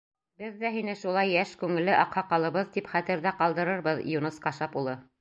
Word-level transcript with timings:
Беҙ 0.43 0.53
ҙә 0.63 0.71
һине 0.75 0.95
шулай 1.01 1.33
йәш 1.35 1.51
күңелле 1.65 1.95
аҡһаҡалыбыҙ 1.99 2.75
тип 2.79 2.91
хәтерҙә 2.97 3.37
ҡалдырырбыҙ, 3.45 4.07
Юныс 4.19 4.47
Кашап 4.49 4.85
улы. 4.85 5.03